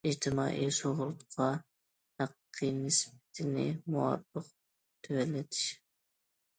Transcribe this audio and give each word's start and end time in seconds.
ئىجتىمائىي 0.09 0.69
سۇغۇرتا 0.77 1.49
ھەققى 2.23 2.71
نىسبىتىنى 2.81 3.69
مۇۋاپىق 3.85 4.53
تۆۋەنلىتىش. 4.53 5.75